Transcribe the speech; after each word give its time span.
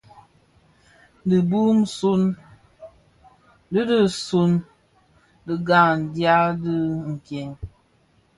Bi 1.27 1.37
dhi 3.87 3.99
suň 4.25 4.51
dhighan 5.45 5.97
dya 6.15 6.37
dhi 6.61 6.73
nken. 7.13 7.49